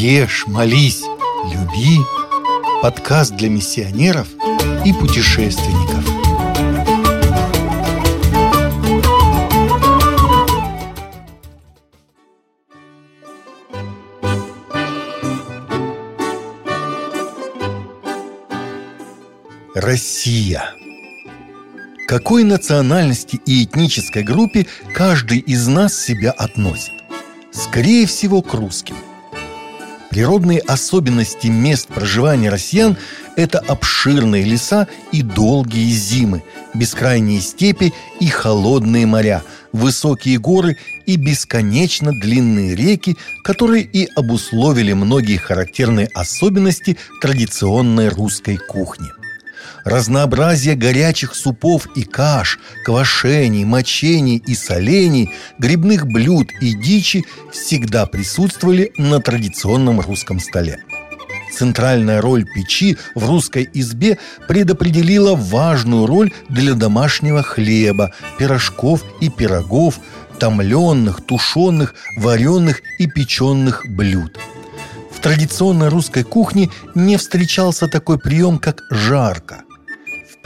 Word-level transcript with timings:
Ешь, 0.00 0.46
молись, 0.46 1.02
люби. 1.52 1.98
Подкаст 2.82 3.34
для 3.34 3.48
миссионеров 3.48 4.28
и 4.84 4.92
путешественников. 4.92 6.04
Россия. 19.74 20.62
Какой 22.06 22.44
национальности 22.44 23.40
и 23.44 23.64
этнической 23.64 24.22
группе 24.22 24.68
каждый 24.94 25.40
из 25.40 25.66
нас 25.66 25.98
себя 25.98 26.30
относит? 26.30 26.92
Скорее 27.50 28.06
всего, 28.06 28.42
к 28.42 28.54
русским. 28.54 28.94
Природные 30.10 30.60
особенности 30.60 31.48
мест 31.48 31.88
проживания 31.88 32.48
россиян– 32.48 32.96
это 33.36 33.58
обширные 33.58 34.42
леса 34.42 34.88
и 35.12 35.22
долгие 35.22 35.90
зимы, 35.90 36.42
бескрайние 36.74 37.40
степи 37.40 37.92
и 38.18 38.26
холодные 38.28 39.04
моря, 39.04 39.42
высокие 39.72 40.38
горы 40.38 40.78
и 41.04 41.16
бесконечно 41.16 42.12
длинные 42.12 42.74
реки, 42.74 43.18
которые 43.44 43.84
и 43.84 44.08
обусловили 44.16 44.94
многие 44.94 45.36
характерные 45.36 46.08
особенности 46.14 46.96
традиционной 47.20 48.08
русской 48.08 48.56
кухни. 48.56 49.17
Разнообразие 49.84 50.74
горячих 50.74 51.34
супов 51.34 51.88
и 51.94 52.02
каш, 52.02 52.58
квашений, 52.84 53.64
мочений 53.64 54.42
и 54.46 54.54
солений, 54.54 55.32
грибных 55.58 56.06
блюд 56.06 56.50
и 56.60 56.74
дичи 56.74 57.24
всегда 57.52 58.06
присутствовали 58.06 58.92
на 58.96 59.20
традиционном 59.20 60.00
русском 60.00 60.40
столе. 60.40 60.78
Центральная 61.52 62.20
роль 62.20 62.44
печи 62.44 62.98
в 63.14 63.26
русской 63.26 63.68
избе 63.72 64.18
предопределила 64.46 65.34
важную 65.34 66.06
роль 66.06 66.32
для 66.48 66.74
домашнего 66.74 67.42
хлеба, 67.42 68.12
пирожков 68.38 69.04
и 69.20 69.28
пирогов, 69.28 69.98
томленных, 70.38 71.20
тушеных, 71.24 71.94
вареных 72.16 72.82
и 72.98 73.06
печеных 73.06 73.86
блюд. 73.88 74.38
В 75.18 75.20
традиционной 75.20 75.88
русской 75.88 76.22
кухне 76.22 76.70
не 76.94 77.16
встречался 77.16 77.88
такой 77.88 78.18
прием, 78.18 78.58
как 78.58 78.82
жарко 78.90 79.64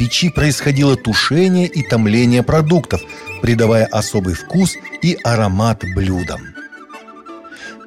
печи 0.03 0.31
происходило 0.31 0.97
тушение 0.97 1.69
и 1.69 1.83
томление 1.83 2.43
продуктов, 2.43 3.01
придавая 3.41 3.87
особый 3.87 4.35
вкус 4.35 4.73
и 5.03 5.17
аромат 5.23 5.85
блюдам. 5.95 6.41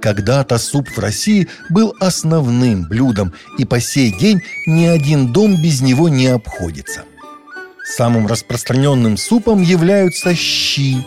Когда-то 0.01 0.57
суп 0.57 0.87
в 0.87 0.99
России 0.99 1.49
был 1.69 1.93
основным 1.99 2.87
блюдом, 2.87 3.33
и 3.57 3.65
по 3.65 3.81
сей 3.81 4.17
день 4.17 4.41
ни 4.65 4.85
один 4.85 5.33
дом 5.33 5.61
без 5.61 5.81
него 5.81 6.07
не 6.07 6.27
обходится. 6.27 7.03
Самым 7.83 8.27
распространенным 8.27 9.17
супом 9.17 9.61
являются 9.61 10.35
щи. 10.35 11.05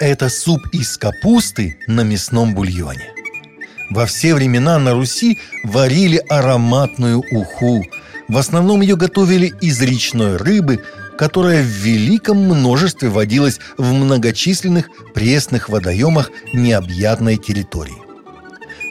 Это 0.00 0.30
суп 0.30 0.60
из 0.72 0.96
капусты 0.96 1.78
на 1.86 2.02
мясном 2.02 2.54
бульоне. 2.54 3.15
Во 3.90 4.06
все 4.06 4.34
времена 4.34 4.78
на 4.78 4.94
Руси 4.94 5.38
варили 5.64 6.22
ароматную 6.28 7.22
уху– 7.30 7.84
в 8.28 8.38
основном 8.38 8.80
ее 8.80 8.96
готовили 8.96 9.52
из 9.60 9.80
речной 9.80 10.36
рыбы, 10.36 10.82
которая 11.16 11.62
в 11.62 11.66
великом 11.66 12.38
множестве 12.38 13.08
водилась 13.08 13.60
в 13.78 13.92
многочисленных 13.92 14.90
пресных 15.14 15.68
водоемах 15.68 16.30
необъятной 16.52 17.36
территории. 17.36 17.94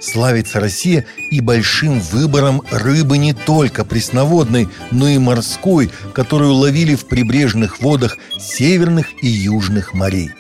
Славится 0.02 0.60
Россия 0.60 1.06
и 1.32 1.42
большим 1.42 2.00
выбором 2.00 2.62
рыбы 2.72 3.18
не 3.18 3.34
только 3.34 3.84
пресноводной, 3.84 4.70
но 4.92 5.08
и 5.08 5.18
морской, 5.18 5.92
которую 6.14 6.54
ловили 6.54 6.96
в 6.96 7.06
прибрежных 7.06 7.82
водах 7.82 8.18
северных 8.40 9.08
и 9.22 9.28
южных 9.28 9.94
морей. 9.94 10.32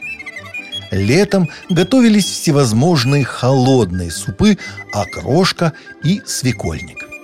Летом 0.95 1.49
готовились 1.69 2.25
всевозможные 2.25 3.25
холодные 3.25 4.11
супы, 4.11 4.57
окрошка 4.93 5.73
и 6.03 6.21
свекольник– 6.25 7.05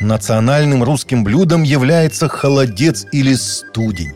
Национальным 0.00 0.84
русским 0.84 1.24
блюдом 1.24 1.62
является 1.62 2.28
холодец 2.28 3.06
или 3.12 3.34
студень. 3.34 4.12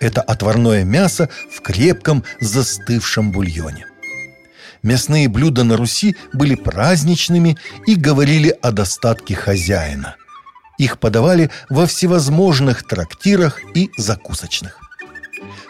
Это 0.00 0.22
отварное 0.22 0.84
мясо 0.84 1.28
в 1.50 1.60
крепком 1.60 2.24
застывшем 2.40 3.30
бульоне. 3.30 3.86
Мясные 4.82 5.28
блюда 5.28 5.64
на 5.64 5.76
Руси 5.76 6.16
были 6.32 6.54
праздничными 6.54 7.58
и 7.86 7.94
говорили 7.94 8.56
о 8.62 8.70
достатке 8.70 9.34
хозяина. 9.34 10.16
Их 10.78 10.98
подавали 10.98 11.50
во 11.68 11.86
всевозможных 11.86 12.86
трактирах 12.86 13.60
и 13.74 13.90
закусочных. 13.98 14.87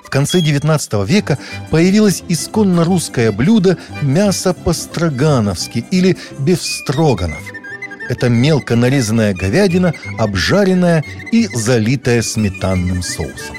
В 0.09 0.11
конце 0.11 0.41
XIX 0.41 1.07
века 1.07 1.37
появилось 1.71 2.25
исконно 2.29 2.83
русское 2.83 3.31
блюдо 3.31 3.77
мясо 4.01 4.55
по-строгановски 4.55 5.85
или 5.91 6.17
бефстроганов– 6.39 7.43
это 8.09 8.31
мелко 8.31 8.75
нарезанная 8.75 9.35
говядина, 9.35 9.93
обжаренная 10.19 11.05
и 11.31 11.47
залитая 11.55 12.23
сметанным 12.23 13.03
соусом. 13.03 13.57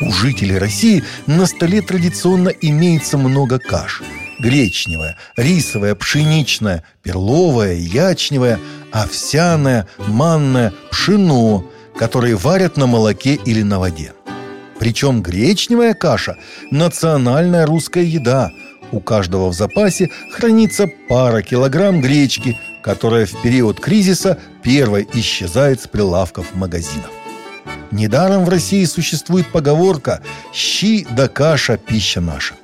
У 0.00 0.10
жителей 0.10 0.56
России 0.56 1.04
на 1.26 1.44
столе 1.44 1.82
традиционно 1.82 2.48
имеется 2.48 3.18
много 3.18 3.58
каш. 3.58 4.02
Гречневая, 4.38 5.16
рисовая, 5.36 5.94
пшеничная, 5.94 6.82
перловая, 7.02 7.74
ячневая, 7.74 8.58
овсяная, 8.90 9.86
манная, 9.98 10.72
пшено, 10.90 11.70
которые 11.98 12.36
варят 12.36 12.78
на 12.78 12.86
молоке 12.86 13.34
или 13.34 13.62
на 13.62 13.78
воде. 13.78 14.12
Причем 14.86 15.20
гречневая 15.20 15.94
каша– 15.94 16.36
национальная 16.70 17.66
русская 17.66 18.04
еда. 18.04 18.52
У 18.92 19.00
каждого 19.00 19.48
в 19.48 19.52
запасе 19.52 20.12
хранится 20.30 20.86
пара 21.08 21.42
килограмм 21.42 22.00
гречки, 22.00 22.56
которая 22.84 23.26
в 23.26 23.42
период 23.42 23.80
кризиса 23.80 24.38
первой 24.62 25.08
исчезает 25.12 25.80
с 25.80 25.88
прилавков 25.88 26.54
магазинов. 26.54 27.10
Недаром 27.90 28.44
в 28.44 28.48
России 28.48 28.84
существует 28.84 29.48
поговорка 29.50 30.22
«щи 30.52 31.04
да 31.10 31.26
каша– 31.26 31.76
пища 31.88 32.20
наша». 32.20 32.54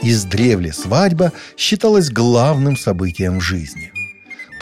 Издревле 0.00 0.72
свадьба 0.72 1.32
считалась 1.56 2.08
главным 2.08 2.76
событием 2.76 3.40
в 3.40 3.42
жизни. 3.42 3.93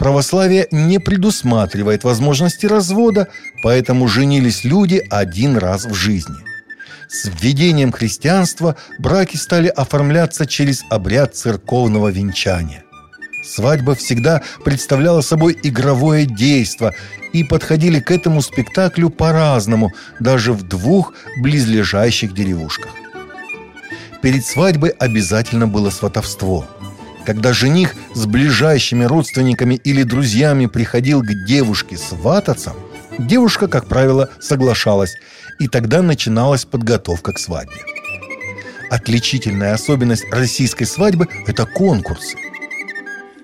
Православие 0.03 0.67
не 0.69 0.99
предусматривает 0.99 2.03
возможности 2.03 2.65
развода, 2.65 3.29
поэтому 3.63 4.09
женились 4.09 4.65
люди 4.65 5.01
один 5.09 5.55
раз 5.55 5.85
в 5.85 5.93
жизни. 5.93 6.35
С 7.07 7.29
введением 7.29 7.93
христианства 7.93 8.75
браки 8.99 9.37
стали 9.37 9.69
оформляться 9.69 10.45
через 10.45 10.83
обряд 10.89 11.35
церковного 11.37 12.09
венчания– 12.09 12.83
Свадьба 13.43 13.93
всегда 13.95 14.41
представляла 14.63 15.19
собой 15.21 15.57
игровое 15.63 16.25
действо, 16.25 16.93
и 17.33 17.43
подходили 17.43 17.99
к 17.99 18.09
этому 18.11 18.41
спектаклю 18.41 19.09
по-разному, 19.09 19.91
даже 20.19 20.53
в 20.53 20.63
двух 20.63 21.13
близлежащих 21.41 22.33
деревушках. 22.33 22.91
Перед 24.21 24.45
свадьбой 24.45 24.91
обязательно 24.91 25.67
было 25.67 25.89
сватовство. 25.89 26.65
Когда 27.25 27.53
жених 27.53 27.95
с 28.13 28.25
ближайшими 28.25 29.05
родственниками 29.05 29.75
или 29.75 30.03
друзьями 30.03 30.65
приходил 30.65 31.21
к 31.21 31.45
девушке 31.45 31.97
свататься, 31.97 32.73
девушка, 33.17 33.67
как 33.67 33.87
правило, 33.87 34.29
соглашалась, 34.41 35.15
и 35.59 35.67
тогда 35.67 36.01
начиналась 36.01 36.65
подготовка 36.65 37.31
к 37.31 37.39
свадьбе. 37.39 37.81
Отличительная 38.89 39.73
особенность 39.73 40.25
российской 40.31 40.85
свадьбы– 40.85 41.27
это 41.47 41.65
конкурсы– 41.65 42.35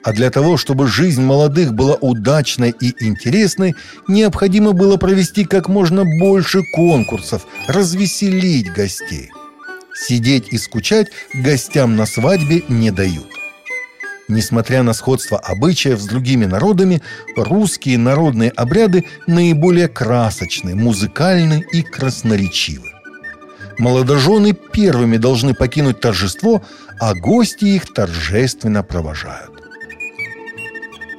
а 0.04 0.14
для 0.14 0.32
того, 0.32 0.58
чтобы 0.58 0.88
жизнь 0.88 1.22
молодых 1.22 1.74
была 1.74 1.96
удачной 1.96 2.74
и 2.80 2.96
интересной, 3.04 3.76
необходимо 4.08 4.72
было 4.72 4.98
провести 4.98 5.46
как 5.46 5.68
можно 5.68 6.06
больше 6.06 6.64
конкурсов, 6.74 7.46
развеселить 7.68 8.72
гостей. 8.72 9.30
Сидеть 9.94 10.48
и 10.52 10.58
скучать 10.58 11.10
гостям 11.34 11.98
на 11.98 12.06
свадьбе 12.06 12.64
не 12.70 12.92
дают. 12.92 13.39
Несмотря 14.30 14.84
на 14.84 14.94
сходство 14.94 15.40
обычаев 15.40 16.00
с 16.00 16.06
другими 16.06 16.46
народами, 16.46 17.02
русские 17.36 17.98
народные 17.98 18.52
обряды 18.52 19.06
наиболее 19.26 19.88
красочны, 19.88 20.76
музыкальны 20.76 21.66
и 21.72 21.82
красноречивы. 21.82 22.92
Молодожены 23.80 24.54
первыми 24.54 25.18
должны 25.18 25.56
покинуть 25.56 26.00
торжество, 26.00 26.62
а 27.00 27.16
гости 27.16 27.66
их 27.66 27.92
торжественно 27.92 28.84
провожают. 28.84 29.52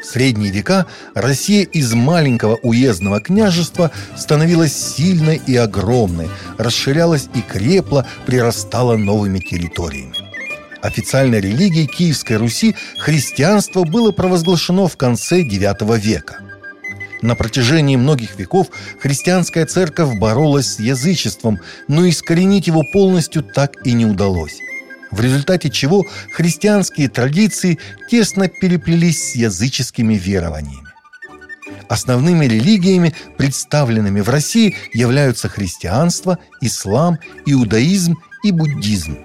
В 0.02 0.06
средние 0.06 0.52
века 0.52 0.86
Россия 1.14 1.64
из 1.64 1.92
маленького 1.92 2.60
уездного 2.62 3.20
княжества 3.20 3.90
становилась 4.16 4.72
сильной 4.72 5.42
и 5.48 5.56
огромной, 5.56 6.28
расширялась 6.58 7.28
и 7.34 7.40
крепла, 7.40 8.06
прирастала 8.24 8.96
новыми 8.96 9.40
территориями. 9.40 10.19
Официальной 10.82 11.40
религией 11.40 11.86
Киевской 11.86 12.36
Руси 12.36 12.74
христианство 12.98 13.84
было 13.84 14.12
провозглашено 14.12 14.88
в 14.88 14.96
конце 14.96 15.42
IX 15.42 15.98
века. 15.98 16.38
На 17.22 17.34
протяжении 17.34 17.96
многих 17.96 18.38
веков 18.38 18.68
христианская 18.98 19.66
церковь 19.66 20.18
боролась 20.18 20.74
с 20.74 20.80
язычеством, 20.80 21.58
но 21.86 22.08
искоренить 22.08 22.66
его 22.66 22.82
полностью 22.92 23.42
так 23.42 23.86
и 23.86 23.92
не 23.92 24.06
удалось 24.06 24.60
в 25.10 25.20
результате 25.20 25.70
чего 25.70 26.06
христианские 26.32 27.08
традиции 27.08 27.78
тесно 28.08 28.48
переплелись 28.48 29.32
с 29.32 29.34
языческими 29.34 30.14
верованиями. 30.14 30.88
Основными 31.88 32.44
религиями, 32.44 33.14
представленными 33.36 34.20
в 34.20 34.28
России, 34.28 34.76
являются 34.92 35.48
христианство, 35.48 36.38
ислам, 36.60 37.18
иудаизм 37.46 38.16
и 38.44 38.52
буддизм. 38.52 39.18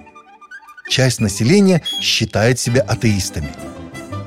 Часть 0.96 1.20
населения 1.20 1.82
считает 2.00 2.58
себя 2.58 2.80
атеистами. 2.80 3.50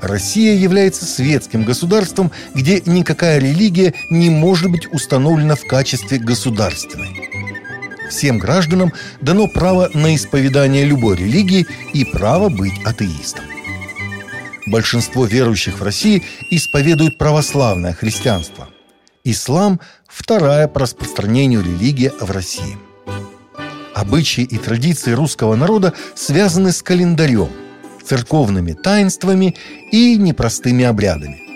Россия 0.03 0.53
является 0.53 1.03
светским 1.03 1.63
государством, 1.63 2.31
где 2.53 2.79
никакая 2.85 3.39
религия 3.39 3.95
не 4.11 4.29
может 4.29 4.69
быть 4.69 4.85
установлена 4.93 5.55
в 5.55 5.65
качестве 5.65 6.19
государственной. 6.19 7.27
Всем 8.11 8.37
гражданам 8.37 8.93
дано 9.19 9.47
право 9.47 9.89
на 9.95 10.15
исповедание 10.15 10.85
любой 10.85 11.17
религии 11.17 11.65
и 11.95 12.05
право 12.05 12.49
быть 12.49 12.79
атеистом. 12.85 13.45
Большинство 14.67 15.25
верующих 15.25 15.79
в 15.79 15.83
России 15.83 16.21
исповедуют 16.51 17.17
православное 17.17 17.93
христианство. 17.93 18.69
Ислам– 19.23 19.79
вторая 20.07 20.67
по 20.67 20.81
распространению 20.81 21.63
религия 21.63 22.13
в 22.19 22.29
России. 22.29 22.77
Обычаи 23.99 24.45
и 24.45 24.57
традиции 24.57 25.11
русского 25.11 25.55
народа 25.55 25.93
связаны 26.15 26.71
с 26.71 26.81
календарем, 26.81 27.49
церковными 28.01 28.71
таинствами 28.71 29.55
и 29.91 30.15
непростыми 30.15 30.85
обрядами– 30.85 31.41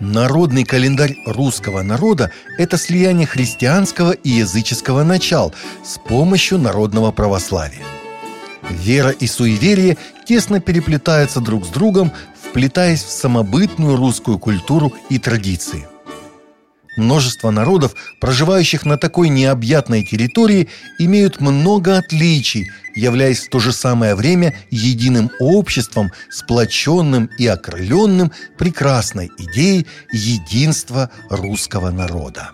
Народный 0.00 0.62
календарь 0.62 1.16
русского 1.26 1.82
народа– 1.82 2.30
это 2.58 2.76
слияние 2.76 3.26
христианского 3.26 4.12
и 4.12 4.30
языческого 4.30 5.02
начал 5.02 5.52
с 5.84 5.98
помощью 5.98 6.58
народного 6.58 7.10
православия. 7.10 7.82
Вера 8.70 9.10
и 9.10 9.26
суеверие 9.26 9.96
тесно 10.24 10.60
переплетаются 10.60 11.40
друг 11.40 11.64
с 11.66 11.68
другом, 11.68 12.12
вплетаясь 12.40 13.02
в 13.02 13.10
самобытную 13.10 13.96
русскую 13.96 14.38
культуру 14.38 14.92
и 15.10 15.18
традиции– 15.18 15.88
Множество 16.98 17.50
народов, 17.50 17.94
проживающих 18.18 18.84
на 18.84 18.98
такой 18.98 19.28
необъятной 19.28 20.02
территории, 20.02 20.68
имеют 20.98 21.40
много 21.40 21.96
отличий, 21.96 22.72
являясь 22.96 23.46
в 23.46 23.50
то 23.50 23.60
же 23.60 23.70
самое 23.70 24.16
время 24.16 24.56
единым 24.70 25.30
обществом, 25.38 26.10
сплоченным 26.28 27.30
и 27.38 27.46
окрыленным 27.46 28.32
прекрасной 28.58 29.30
идеей 29.38 29.86
единства 30.10 31.08
русского 31.30 31.90
народа. 31.90 32.50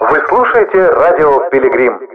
Вы 0.00 0.18
слушаете 0.28 0.78
радио 0.90 1.48
«Пилигрим». 1.50 2.11